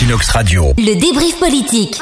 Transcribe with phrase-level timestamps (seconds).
[0.00, 0.74] Equinox Radio.
[0.78, 2.00] Le débrief politique.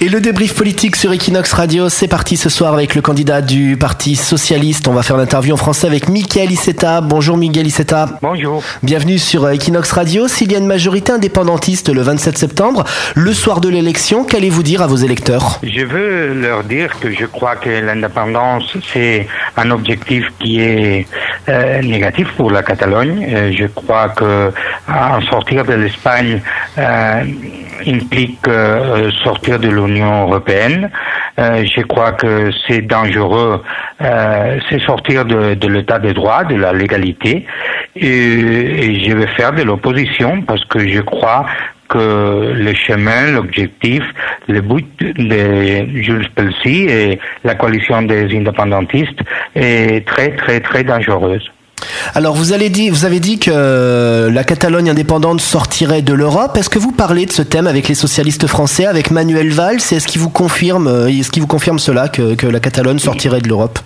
[0.00, 3.76] Et le débrief politique sur Equinox Radio, c'est parti ce soir avec le candidat du
[3.76, 4.88] Parti Socialiste.
[4.88, 7.00] On va faire l'interview en français avec Miguel Iceta.
[7.00, 8.18] Bonjour Miguel Iceta.
[8.20, 8.64] Bonjour.
[8.82, 10.26] Bienvenue sur Equinox Radio.
[10.26, 12.82] S'il y a une majorité indépendantiste le 27 septembre,
[13.14, 15.60] le soir de l'élection, qu'allez-vous dire à vos électeurs?
[15.62, 21.06] Je veux leur dire que je crois que l'indépendance, c'est un objectif qui est
[21.48, 23.24] euh, négatif pour la Catalogne.
[23.32, 24.50] Euh, je crois que
[24.88, 26.42] en sortir de l'Espagne
[26.78, 27.19] euh,
[27.86, 30.90] implique euh, sortir de l'Union européenne.
[31.38, 33.62] Euh, je crois que c'est dangereux,
[34.02, 37.46] euh, c'est sortir de, de l'état de droit, de la légalité.
[37.96, 41.46] Et, et je vais faire de l'opposition parce que je crois
[41.88, 44.02] que le chemin, l'objectif,
[44.48, 49.20] le but de Jules Pelsi et la coalition des indépendantistes
[49.56, 51.50] est très très très dangereuse.
[52.14, 56.56] Alors vous, allez vous avez dit que la Catalogne indépendante sortirait de l'Europe.
[56.56, 59.76] Est-ce que vous parlez de ce thème avec les socialistes français, avec Manuel Valls?
[59.76, 63.78] Est-ce qu'il vous confirme, est-ce qu'il vous confirme cela que la Catalogne sortirait de l'Europe?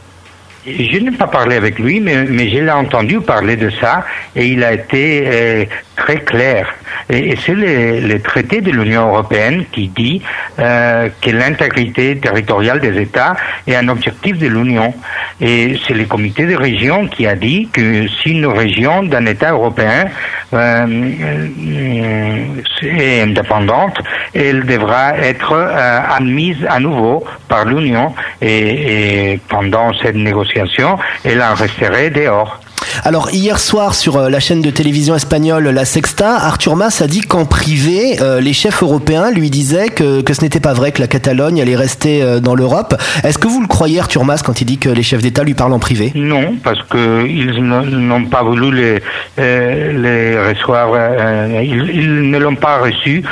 [0.66, 4.46] Je n'ai pas parlé avec lui, mais, mais je l'ai entendu parler de ça et
[4.46, 5.64] il a été euh,
[5.96, 6.74] très clair.
[7.10, 10.22] Et, c'est le, le, traité de l'Union européenne qui dit
[10.58, 14.94] euh, que l'intégrité territoriale des États est un objectif de l'Union.
[15.40, 19.52] Et c'est le comité de région qui a dit que si une région d'un État
[19.52, 20.06] européen
[22.82, 23.98] est indépendante,
[24.34, 28.14] elle devra être euh, admise à nouveau par l'Union.
[28.40, 32.60] Et, et pendant cette négociation, elle en resterait dehors.
[33.02, 37.06] Alors hier soir sur euh, la chaîne de télévision espagnole La Sexta, Arthur Mas a
[37.06, 40.92] dit qu'en privé, euh, les chefs européens lui disaient que, que ce n'était pas vrai
[40.92, 42.94] que la Catalogne allait rester euh, dans l'Europe.
[43.24, 45.54] Est-ce que vous le croyez Arthur Mas quand il dit que les chefs d'État lui
[45.54, 46.12] parlent en privé?
[46.14, 49.02] Non, parce que ils n'ont pas voulu les,
[49.36, 50.90] les recevoir,
[51.62, 53.24] ils, ils ne l'ont pas reçu.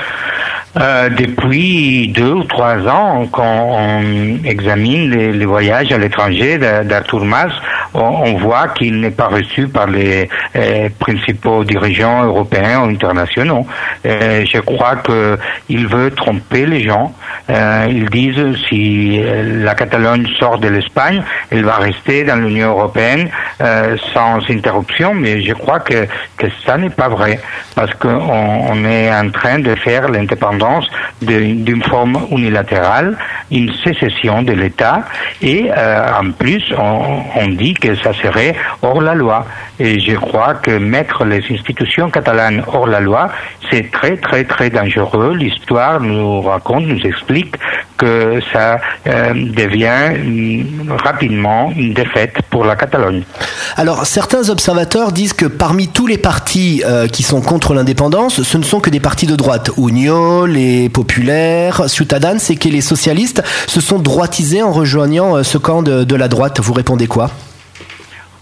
[0.81, 7.53] Euh, depuis deux ou trois ans, quand on examine les, voyages à l'étranger d'Arthur Mas,
[7.93, 13.67] on, voit qu'il n'est pas reçu par les euh, principaux dirigeants européens ou internationaux.
[14.07, 17.13] Euh, je crois qu'il veut tromper les gens.
[17.49, 19.21] Ils disent si
[19.63, 23.29] la Catalogne sort de l'Espagne, elle va rester dans l'Union européenne
[24.15, 26.07] sans interruption, mais je crois que,
[26.65, 27.41] ça n'est pas vrai,
[27.75, 30.62] parce qu'on on est en train de faire l'indépendance
[31.21, 33.17] d'une forme unilatérale,
[33.51, 35.03] une sécession de l'État,
[35.41, 39.45] et euh, en plus, on, on, dit que ça serait hors la loi.
[39.79, 43.31] Et je crois que mettre les institutions catalanes hors la loi,
[43.71, 45.35] c'est très, très, très dangereux.
[45.35, 47.57] L'histoire nous raconte, nous explique
[48.03, 50.59] que ça euh, devient
[51.05, 53.23] rapidement une défaite pour la Catalogne.
[53.77, 58.59] Alors, certains observateurs disent que parmi tous les partis euh, qui sont contre l'indépendance, ce
[58.59, 59.71] ne sont que des partis de droite.
[59.79, 65.59] Union, les populaires, Ciutadans, et que les socialistes se sont droitisés en rejoignant euh, ce
[65.59, 66.61] camp de la droite.
[66.61, 67.31] Vous répondez quoi?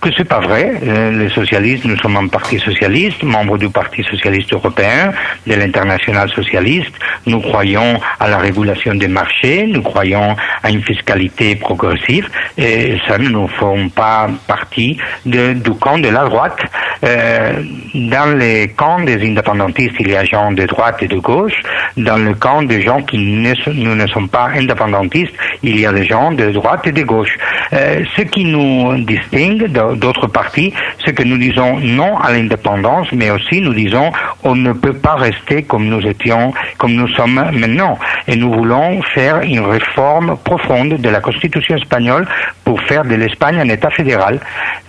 [0.00, 0.72] Que c'est pas vrai.
[1.12, 5.12] Les socialistes, nous sommes un parti socialiste, membre du Parti socialiste européen,
[5.46, 6.92] de l'international socialiste.
[7.26, 13.18] Nous croyons à la régulation des marchés, nous croyons à une fiscalité progressive, et ça
[13.18, 16.60] ne nous forme pas partie du camp de la droite.
[17.04, 17.62] Euh,
[17.94, 21.60] dans les camps des indépendantistes, il y a gens de droite et de gauche.
[21.96, 25.92] Dans le camp des gens qui ne, nous ne sommes pas indépendantistes, il y a
[25.92, 27.36] des gens de droite et de gauche.
[27.72, 30.72] Euh, ce qui nous distingue d'autres partis,
[31.04, 34.10] c'est que nous disons non à l'indépendance, mais aussi nous disons
[34.42, 37.98] on ne peut pas rester comme nous étions, comme nous sommes maintenant.
[38.26, 42.26] Et nous voulons faire une réforme profonde de la Constitution espagnole
[42.64, 44.40] pour faire de l'Espagne un État fédéral.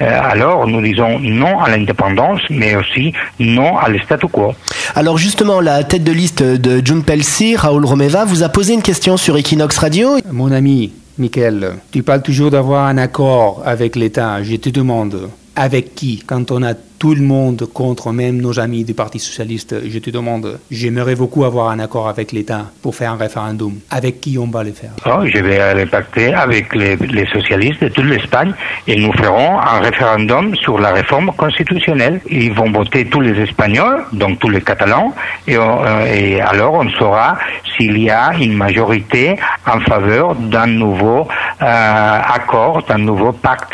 [0.01, 4.53] Euh, alors nous disons non à l'indépendance, mais aussi non à le statu quo.
[4.95, 8.81] Alors justement, la tête de liste de June Pelsi, Raoul Romeva, vous a posé une
[8.81, 10.17] question sur Equinox Radio.
[10.31, 14.41] Mon ami, Michael, tu parles toujours d'avoir un accord avec l'État.
[14.43, 18.83] Je te demande, avec qui Quand on a tout le monde contre même nos amis
[18.83, 23.13] du Parti Socialiste, je te demande, j'aimerais beaucoup avoir un accord avec l'État pour faire
[23.13, 23.73] un référendum.
[23.89, 24.91] Avec qui on va le faire?
[25.07, 28.53] Oh, Je vais le pacter avec les, socialistes de toute l'Espagne
[28.85, 32.21] et nous ferons un référendum sur la réforme constitutionnelle.
[32.29, 35.11] Ils vont voter tous les Espagnols, donc tous les Catalans,
[35.47, 37.39] et, et alors on saura
[37.75, 41.27] s'il y a une majorité en faveur d'un nouveau
[41.63, 43.73] euh, accord, d'un nouveau pacte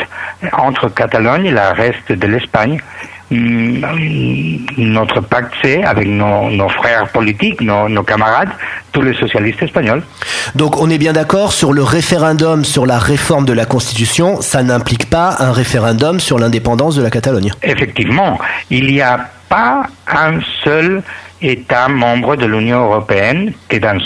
[0.52, 2.78] entre Catalogne et le reste de l'Espagne
[3.30, 8.48] notre pacte, c'est avec nos, nos, frères politiques, nos, nos, camarades,
[8.92, 10.02] tous les socialistes espagnols.
[10.54, 14.62] Donc on est bien d'accord sur le référendum sur la réforme de la Constitution, ça
[14.62, 17.52] n'implique pas un référendum sur l'indépendance de la Catalogne.
[17.62, 18.38] Effectivement,
[18.70, 21.02] il n'y a pas un seul
[21.40, 23.98] État membre de l'Union européenne qui, dans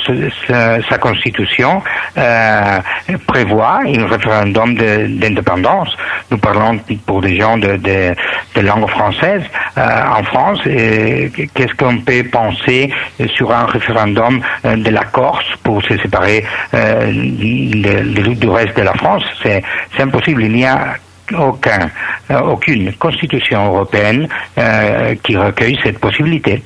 [0.47, 1.83] sa, constitution,
[2.19, 2.79] euh,
[3.27, 5.97] prévoit un référendum d'indépendance.
[6.31, 8.15] Nous parlons pour des gens de,
[8.61, 9.43] langue française
[9.79, 10.61] euh, en France.
[10.65, 12.93] Qu'est-ce qu'on peut penser
[13.35, 19.25] sur un référendum de la Corse pour se séparer du reste de la France?
[19.43, 19.63] C'est
[19.99, 20.45] impossible.
[20.45, 20.97] Il n'y a
[21.35, 21.91] aucun,
[22.31, 26.63] euh, aucune constitution européenne euh, qui recueille cette possibilité.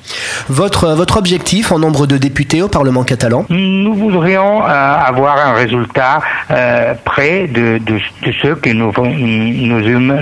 [0.49, 3.45] Votre, votre objectif en nombre de députés au Parlement catalan?
[3.49, 6.21] Nous voudrions euh, avoir un résultat
[7.03, 10.17] près de, de, de, ceux que nous, nous eûmes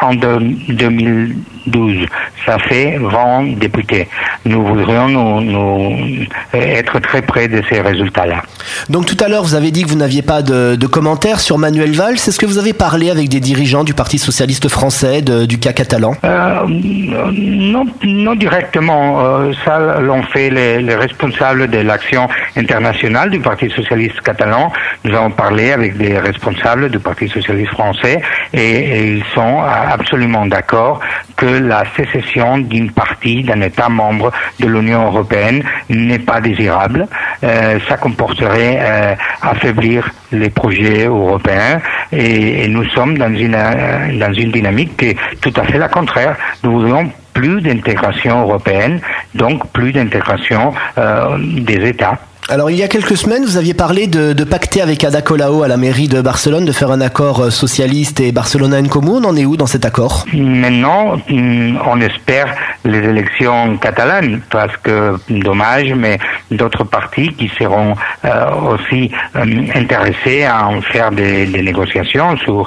[0.00, 2.06] en 2012.
[2.46, 4.08] Ça fait 20 députés.
[4.44, 8.42] Nous voudrions nous, nous être très près de ces résultats-là.
[8.88, 11.58] Donc tout à l'heure, vous avez dit que vous n'aviez pas de, de commentaires sur
[11.58, 12.14] Manuel Valls.
[12.14, 16.14] Est-ce que vous avez parlé avec des dirigeants du Parti socialiste français, du cas catalan
[16.24, 19.20] euh, non, non directement.
[19.20, 24.72] Euh, ça l'ont fait les, responsables de l'action internationale du Parti socialiste catalan.
[25.04, 28.20] Nous avons parlé avec des responsables du Parti socialiste français
[28.52, 31.00] et, ils sont absolument d'accord
[31.36, 37.06] que la sécession d'une partie d'un État membre de l'Union européenne n'est pas désirable.
[37.44, 41.80] Euh, ça comporterait affaiblir les projets européens
[42.12, 45.88] et, nous sommes dans une, euh, dans une dynamique qui est tout à fait la
[45.88, 46.36] contraire.
[46.62, 49.00] Nous voulons plus d'intégration européenne,
[49.34, 52.18] donc plus d'intégration euh, des États.
[52.50, 55.68] Alors il y a quelques semaines, vous aviez parlé de, pacter avec Ada Colau à
[55.68, 59.20] la mairie de Barcelone, de faire un accord euh, socialiste et Barcelona en commun.
[59.22, 60.24] On en est où dans cet accord?
[60.32, 62.54] Maintenant, mm, on espère
[62.86, 66.18] les élections catalanes, parce que dommage, mais
[66.50, 69.44] d'autres partis qui seront euh, aussi euh,
[69.74, 72.66] intéressés à en faire des, négociations sur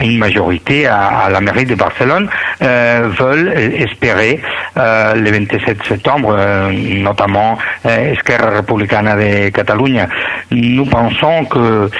[0.00, 2.28] une majorité à, à, la mairie de Barcelone
[2.60, 4.40] veulent espérer
[4.76, 6.36] le 27 septembre,
[6.72, 10.08] notamment Esquerra Republicana de Catalunya.
[10.50, 11.90] Nous pensons que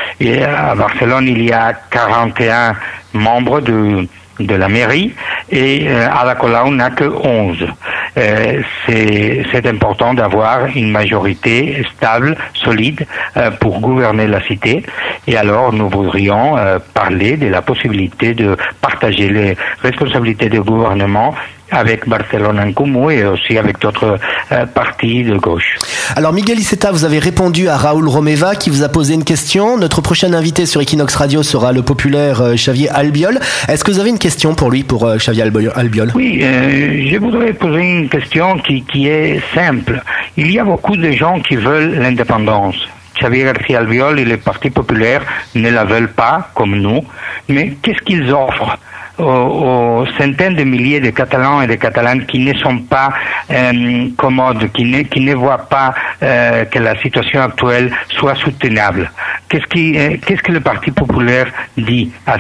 [0.45, 2.75] à Barcelone, il y a 41
[3.13, 4.07] membres de,
[4.41, 5.13] de la mairie
[5.51, 7.67] et euh, à la Colau n'a que 11.
[8.17, 13.07] Euh, c'est important d'avoir une majorité stable, solide
[13.37, 14.83] euh, pour gouverner la cité.
[15.27, 16.57] Et alors nous voudrions
[16.95, 21.35] parler de la possibilité de partager les responsabilités de gouvernement
[21.71, 24.19] avec Barcelone en commun et aussi avec d'autres
[24.53, 25.77] euh, partis de gauche.
[26.17, 29.77] Alors Miguel Iceta, vous avez répondu à Raoul Romeva qui vous a posé une question.
[29.77, 33.39] Notre prochain invité sur Equinox Radio sera le populaire euh, Xavier Albiol.
[33.69, 35.45] Est-ce que vous avez une question pour lui, pour euh, Xavier
[35.75, 40.03] Albiol Oui, je voudrais poser une question qui, qui est simple.
[40.37, 42.77] Il y a beaucoup de gens qui veulent l'indépendance.
[43.19, 45.23] Xavier García Albiol et les partis populaires
[45.55, 47.05] ne la veulent pas, comme nous,
[47.49, 48.79] mais qu'est-ce qu'ils offrent?
[49.19, 53.11] Aux, centaines de milliers de Catalans et de Catalanes qui ne sont pas
[53.51, 59.11] euh, commodes, qui ne, voient pas euh, que la situation actuelle soit soutenable.
[59.49, 62.37] Qu'est-ce euh, que le Parti populaire dit à,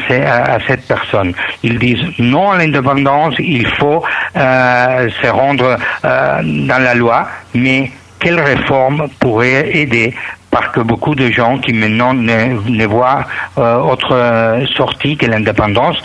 [0.66, 1.32] cette personne?
[1.62, 4.04] Ils disent non à l'indépendance, il faut
[4.34, 7.90] se rendre dans la loi, mais
[8.20, 10.14] quelle réforme pourrait aider?
[10.50, 13.24] Parce que beaucoup de gens qui maintenant ne voient
[13.56, 15.96] autre sortie que l'indépendance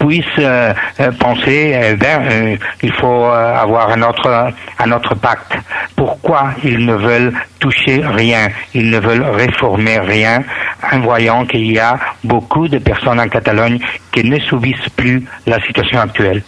[0.00, 5.52] puissent euh, euh, penser, eh ben, euh, il faut avoir un autre, un autre pacte.
[5.94, 10.42] Pourquoi ils ne veulent toucher rien, ils ne veulent réformer rien,
[10.90, 13.78] en voyant qu'il y a beaucoup de personnes en Catalogne
[14.12, 16.42] qui ne subissent plus la situation actuelle.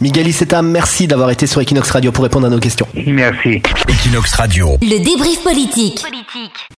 [0.00, 2.86] Miguel Iceta, merci d'avoir été sur Equinox Radio pour répondre à nos questions.
[3.06, 3.62] Merci.
[3.88, 4.76] Equinox Radio.
[4.80, 6.00] Le débrief politique.
[6.02, 6.68] politique.